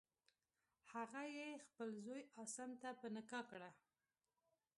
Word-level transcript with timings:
هغه 0.93 1.23
یې 1.37 1.49
خپل 1.65 1.89
زوی 2.05 2.21
عاصم 2.37 2.71
ته 2.81 2.89
په 2.99 3.07
نکاح 3.15 3.43
کړه. 3.51 3.69